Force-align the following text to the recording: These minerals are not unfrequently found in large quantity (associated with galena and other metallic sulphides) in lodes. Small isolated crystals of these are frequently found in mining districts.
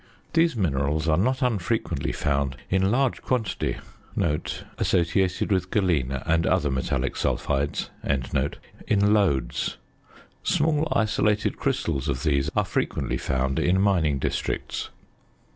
These 0.33 0.55
minerals 0.55 1.07
are 1.07 1.15
not 1.15 1.43
unfrequently 1.43 2.11
found 2.11 2.55
in 2.71 2.89
large 2.89 3.21
quantity 3.21 3.77
(associated 4.79 5.51
with 5.51 5.69
galena 5.69 6.23
and 6.25 6.47
other 6.47 6.71
metallic 6.71 7.13
sulphides) 7.15 7.89
in 8.03 9.13
lodes. 9.13 9.77
Small 10.41 10.87
isolated 10.91 11.57
crystals 11.57 12.09
of 12.09 12.23
these 12.23 12.49
are 12.55 12.65
frequently 12.65 13.17
found 13.17 13.59
in 13.59 13.79
mining 13.79 14.17
districts. 14.17 14.89